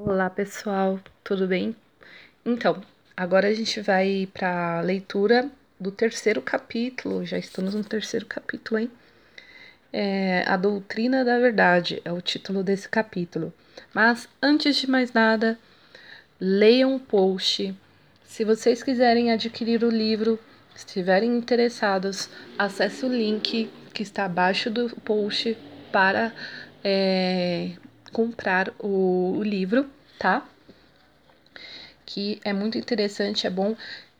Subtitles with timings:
[0.00, 1.74] Olá pessoal, tudo bem?
[2.46, 2.80] Então,
[3.16, 8.78] agora a gente vai para a leitura do terceiro capítulo, já estamos no terceiro capítulo,
[8.78, 8.92] hein?
[9.92, 13.52] É, a Doutrina da Verdade é o título desse capítulo.
[13.92, 15.58] Mas antes de mais nada,
[16.40, 17.74] leiam o post.
[18.22, 20.38] Se vocês quiserem adquirir o livro,
[20.76, 25.58] estiverem interessados, acesse o link que está abaixo do post
[25.90, 26.32] para
[26.84, 27.72] é,
[28.12, 29.88] comprar o, o livro,
[30.18, 30.46] tá?
[32.06, 33.76] Que é muito interessante, é bom.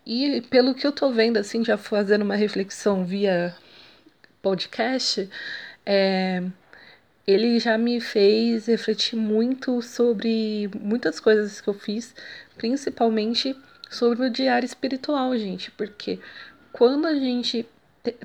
[0.07, 3.55] E pelo que eu tô vendo, assim, já fazendo uma reflexão via
[4.41, 5.29] podcast,
[5.85, 6.43] é,
[7.27, 12.15] ele já me fez refletir muito sobre muitas coisas que eu fiz,
[12.57, 13.55] principalmente
[13.91, 16.19] sobre o diário espiritual, gente, porque
[16.73, 17.67] quando a gente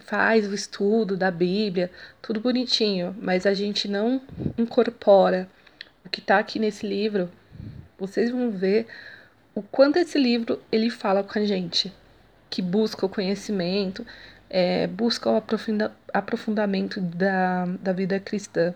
[0.01, 1.91] faz o estudo da Bíblia,
[2.21, 4.21] tudo bonitinho, mas a gente não
[4.57, 5.49] incorpora
[6.05, 7.29] o que está aqui nesse livro,
[7.97, 8.87] vocês vão ver
[9.55, 11.93] o quanto esse livro ele fala com a gente,
[12.49, 14.05] que busca o conhecimento,
[14.49, 18.73] é, busca o aprofunda, aprofundamento da, da vida cristã.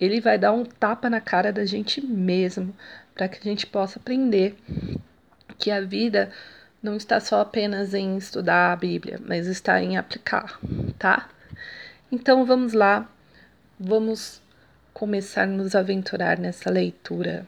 [0.00, 2.74] Ele vai dar um tapa na cara da gente mesmo,
[3.14, 4.56] para que a gente possa aprender
[5.58, 6.32] que a vida
[6.82, 10.58] não está só apenas em estudar a Bíblia, mas está em aplicar,
[10.98, 11.28] tá?
[12.10, 13.08] Então vamos lá,
[13.78, 14.42] vamos
[14.92, 17.46] começar a nos aventurar nessa leitura.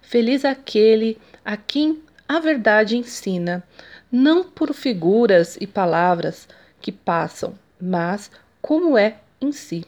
[0.00, 3.62] Feliz aquele a quem a verdade ensina,
[4.10, 6.48] não por figuras e palavras
[6.80, 8.30] que passam, mas
[8.62, 9.84] como é em si.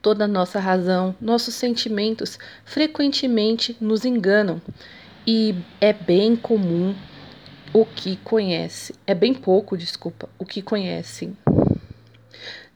[0.00, 4.60] Toda nossa razão, nossos sentimentos frequentemente nos enganam
[5.26, 6.94] e é bem comum
[7.72, 11.36] o que conhece, é bem pouco, desculpa, o que conhecem.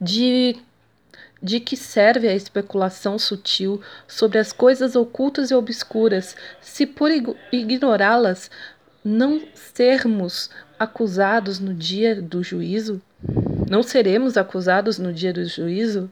[0.01, 0.57] De
[1.43, 7.11] de que serve a especulação sutil sobre as coisas ocultas e obscuras, se por
[7.53, 8.51] ignorá-las
[9.05, 13.03] não sermos acusados no dia do juízo?
[13.69, 16.11] Não seremos acusados no dia do juízo?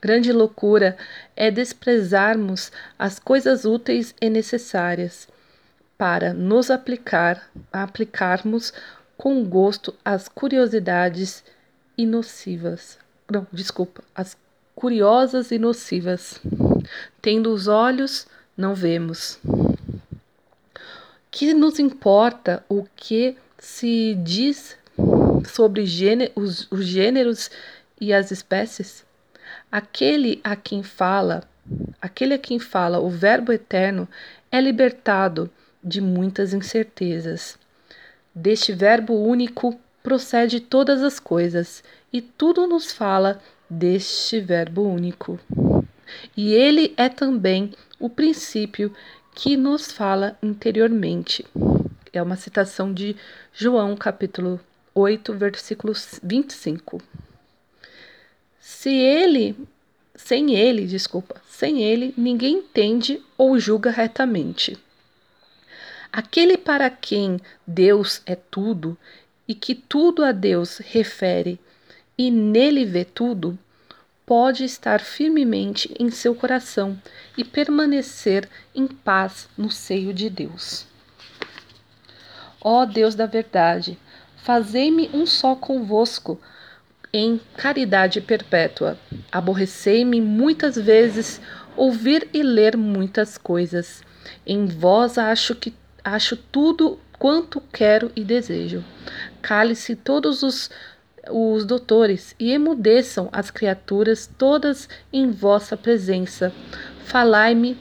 [0.00, 0.96] Grande loucura
[1.34, 5.26] é desprezarmos as coisas úteis e necessárias
[5.96, 8.72] para nos aplicar, aplicarmos
[9.16, 11.44] com gosto as curiosidades
[11.96, 12.98] e nocivas.
[13.30, 14.36] Não, desculpa, as
[14.74, 16.40] curiosas e nocivas.
[17.22, 19.38] Tendo os olhos, não vemos.
[21.30, 24.76] Que nos importa o que se diz
[25.46, 27.50] sobre gênero, os, os gêneros
[28.00, 29.04] e as espécies?
[29.70, 31.44] Aquele a quem fala,
[32.00, 34.08] aquele a quem fala o Verbo eterno
[34.50, 35.50] é libertado
[35.84, 37.58] de muitas incertezas.
[38.34, 45.38] Deste Verbo único procede todas as coisas, e tudo nos fala deste Verbo único.
[46.36, 48.94] E ele é também o princípio
[49.34, 51.44] que nos fala interiormente.
[52.12, 53.16] É uma citação de
[53.52, 54.60] João, capítulo
[54.94, 57.02] 8, versículo 25.
[58.60, 59.56] Se ele,
[60.14, 64.78] sem ele, desculpa, sem ele, ninguém entende ou julga retamente.
[66.16, 68.96] Aquele para quem Deus é tudo
[69.48, 71.58] e que tudo a Deus refere
[72.16, 73.58] e nele vê tudo,
[74.24, 76.96] pode estar firmemente em seu coração
[77.36, 80.86] e permanecer em paz no seio de Deus.
[82.60, 83.98] Ó Deus da verdade,
[84.36, 86.40] fazei-me um só convosco
[87.12, 88.96] em caridade perpétua.
[89.32, 91.40] Aborrecei-me muitas vezes
[91.76, 94.00] ouvir e ler muitas coisas.
[94.46, 95.74] Em vós acho que
[96.04, 98.84] acho tudo quanto quero e desejo.
[99.40, 100.70] Cale-se todos os
[101.30, 106.52] os doutores e emudeçam as criaturas todas em vossa presença.
[107.04, 107.78] Falai-me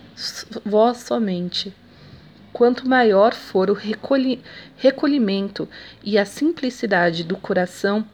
[0.65, 1.73] vós somente.
[2.51, 4.41] Quanto maior for o recolhi
[4.77, 5.67] recolhimento
[6.03, 8.07] e a simplicidade do coração,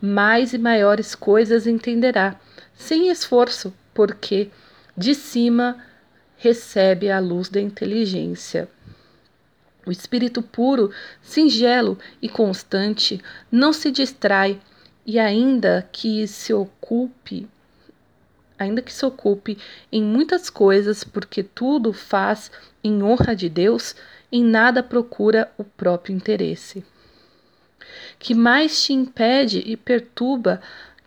[0.00, 2.38] mais e maiores coisas entenderá,
[2.74, 4.50] sem esforço, porque
[4.96, 5.78] de cima
[6.36, 8.68] recebe a luz da inteligência.
[9.86, 10.90] O espírito puro,
[11.22, 14.60] singelo e constante não se distrai
[15.06, 17.48] e ainda que se ocupe
[18.58, 19.58] ainda que se ocupe
[19.92, 22.50] em muitas coisas, porque tudo faz
[22.82, 23.94] em honra de Deus,
[24.30, 26.84] em nada procura o próprio interesse.
[28.18, 30.60] Que mais te impede e perturba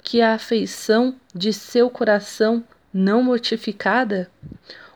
[0.03, 4.29] que a afeição de seu coração não mortificada?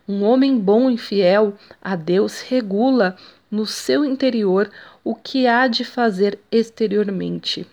[0.07, 3.17] Um homem bom e fiel a Deus regula
[3.53, 4.71] no seu interior
[5.03, 7.67] o que há de fazer exteriormente.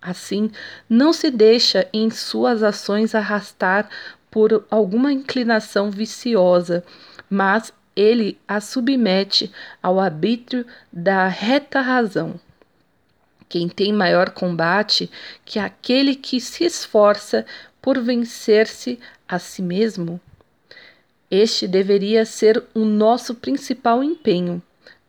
[0.00, 0.50] Assim,
[0.90, 3.88] não se deixa em suas ações arrastar
[4.28, 6.84] por alguma inclinação viciosa,
[7.30, 12.34] mas ele a submete ao arbítrio da reta razão.
[13.48, 15.08] Quem tem maior combate
[15.44, 17.46] que aquele que se esforça
[17.80, 18.98] por vencer-se
[19.28, 20.20] a si mesmo?
[21.30, 24.60] Este deveria ser o nosso principal empenho: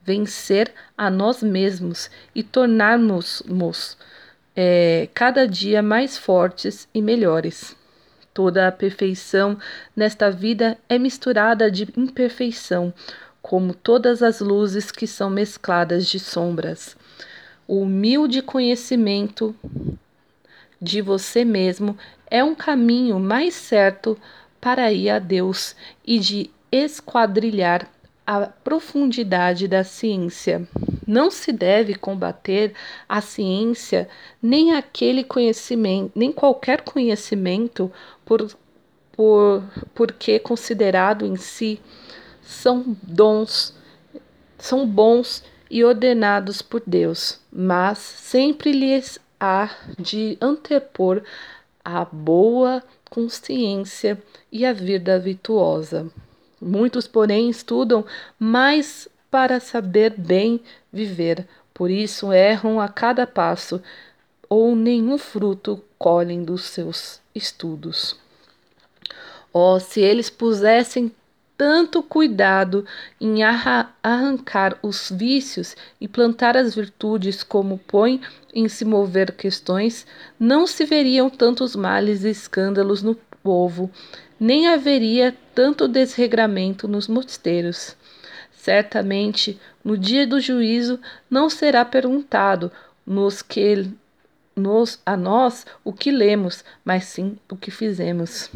[0.06, 3.98] vencer a nós mesmos e tornarmos-nos
[4.56, 7.76] é, cada dia mais fortes e melhores.
[8.34, 9.58] Toda a perfeição
[9.96, 12.94] nesta vida é misturada de imperfeição,
[13.42, 16.96] como todas as luzes que são mescladas de sombras
[17.68, 19.56] o humilde conhecimento
[20.82, 21.98] de você mesmo
[22.30, 24.18] é um caminho mais certo
[24.60, 25.76] para ir a Deus
[26.06, 27.88] e de esquadrilhar
[28.26, 30.68] a profundidade da ciência.
[31.06, 32.74] Não se deve combater
[33.08, 34.08] a ciência
[34.42, 37.92] nem aquele conhecimento, nem qualquer conhecimento
[38.26, 38.56] por,
[39.12, 41.80] por porque considerado em si
[42.42, 43.76] são dons,
[44.58, 51.22] são bons e ordenados por Deus, mas sempre lhes há de antepor
[51.84, 54.22] a boa consciência
[54.52, 56.10] e a vida virtuosa.
[56.64, 58.06] Muitos, porém, estudam
[58.40, 60.62] mais para saber bem
[60.92, 63.82] viver, por isso erram a cada passo,
[64.48, 68.16] ou nenhum fruto colhem dos seus estudos.
[69.52, 71.12] Oh, se eles pusessem
[71.58, 72.86] tanto cuidado
[73.20, 78.22] em arrancar os vícios e plantar as virtudes como põe
[78.54, 80.06] em se mover questões,
[80.40, 83.92] não se veriam tantos males e escândalos no povo,
[84.40, 87.96] nem haveria tanto desregramento nos mosteiros.
[88.52, 91.00] Certamente, no dia do juízo,
[91.30, 92.72] não será perguntado
[93.06, 93.92] nos que
[94.56, 98.50] nos, a nós o que lemos, mas sim o que fizemos.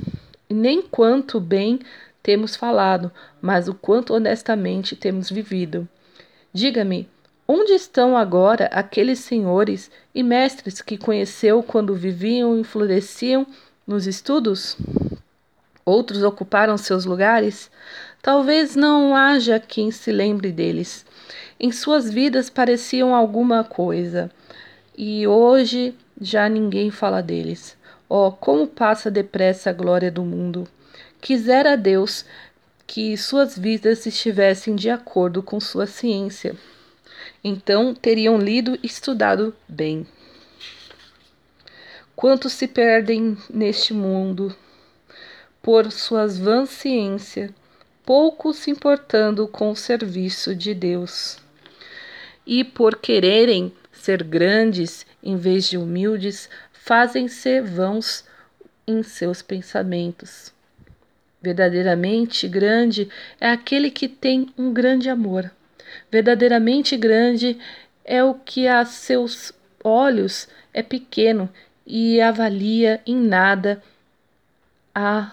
[0.50, 1.80] E nem quanto bem
[2.24, 3.12] temos falado,
[3.42, 5.88] mas o quanto honestamente temos vivido.
[6.54, 7.10] Diga-me,
[7.48, 13.46] onde estão agora aqueles senhores e mestres que conheceu quando viviam e floresciam
[13.88, 14.78] nos estudos?
[15.86, 17.72] Outros ocuparam seus lugares?
[18.22, 21.06] Talvez não haja quem se lembre deles.
[21.58, 24.30] Em suas vidas pareciam alguma coisa,
[24.98, 27.78] e hoje já ninguém fala deles.
[28.10, 30.68] Oh, como passa depressa a glória do mundo!
[31.22, 32.26] Quisera Deus
[32.86, 36.56] que suas vidas estivessem de acordo com sua ciência.
[37.44, 40.06] Então teriam lido e estudado bem.
[42.18, 44.56] Quantos se perdem neste mundo
[45.62, 47.52] por suas vãs ciências,
[48.04, 51.38] pouco se importando com o serviço de Deus.
[52.44, 58.26] E por quererem ser grandes em vez de humildes, fazem-se vãos
[58.88, 60.52] em seus pensamentos.
[61.40, 63.10] Verdadeiramente grande
[63.40, 65.52] é aquele que tem um grande amor.
[66.12, 67.60] Verdadeiramente grande
[68.04, 69.54] é o que a seus
[69.84, 71.48] olhos é pequeno
[71.88, 73.82] e avalia em nada
[74.94, 75.32] a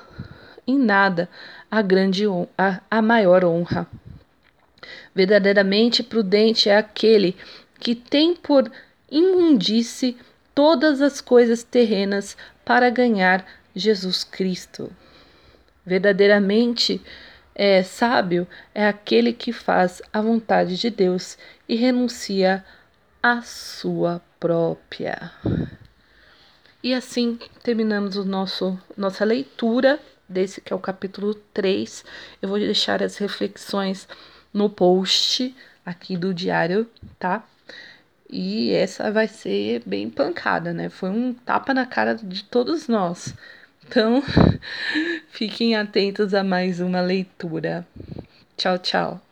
[0.67, 1.29] em nada
[1.69, 2.25] a grande
[2.57, 3.89] a, a maior honra.
[5.13, 7.37] Verdadeiramente prudente é aquele
[7.81, 8.71] que tem por
[9.11, 10.17] imundície
[10.55, 14.91] todas as coisas terrenas para ganhar Jesus Cristo.
[15.85, 17.03] Verdadeiramente
[17.55, 21.37] é, sábio é aquele que faz a vontade de Deus
[21.69, 22.65] e renuncia
[23.23, 25.33] à sua própria.
[26.85, 29.99] E assim terminamos o nosso nossa leitura
[30.29, 32.05] desse que é o capítulo 3.
[32.43, 34.07] Eu vou deixar as reflexões
[34.53, 36.87] no post aqui do diário,
[37.19, 37.43] tá?
[38.29, 40.91] E essa vai ser bem pancada, né?
[40.91, 43.35] Foi um tapa na cara de todos nós.
[43.87, 44.23] Então,
[45.31, 47.87] fiquem atentos a mais uma leitura.
[48.59, 49.23] Tchau, tchau.